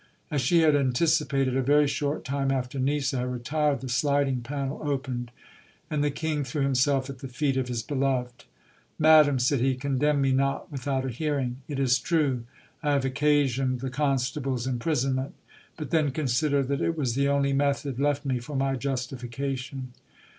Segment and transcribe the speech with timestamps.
[0.31, 4.81] As she had anticipated, a very short time after Nisa had retired the sliding panel
[4.83, 5.29] opened,
[5.91, 8.45] and the king threw himself at the feet of his beloved.
[8.97, 11.57] Madam, said he, condemn me not without a hearing.
[11.67, 12.45] It is true
[12.81, 15.35] I have occa sioned the constable's imprisonment,
[15.77, 19.93] but then consider that it was the only method left me for my justification.